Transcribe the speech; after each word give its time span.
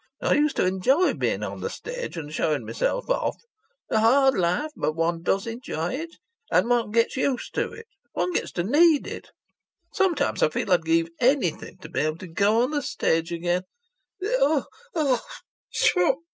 I 0.19 0.33
used 0.33 0.55
to 0.55 0.65
enjoy 0.65 1.13
being 1.13 1.43
on 1.43 1.61
the 1.61 1.69
stage 1.69 2.17
and 2.17 2.33
showing 2.33 2.65
myself 2.65 3.07
off. 3.07 3.35
A 3.91 3.99
hard 3.99 4.33
life, 4.35 4.71
but 4.75 4.93
one 4.95 5.21
does 5.21 5.45
enjoy 5.45 5.93
it. 5.93 6.15
And 6.49 6.69
one 6.69 6.89
gets 6.89 7.15
used 7.15 7.53
to 7.53 7.71
it. 7.71 7.85
One 8.13 8.33
gets 8.33 8.51
to 8.53 8.63
need 8.63 9.05
it. 9.05 9.29
Sometimes 9.93 10.41
I 10.41 10.49
feel 10.49 10.71
I'd 10.71 10.85
give 10.85 11.09
anything 11.19 11.77
to 11.83 11.89
be 11.89 11.99
able 11.99 12.17
to 12.17 12.27
go 12.27 12.63
on 12.63 12.71
the 12.71 12.81
stage 12.81 13.31
again 13.31 13.61
Oh 14.23 14.65
oh 14.95 15.21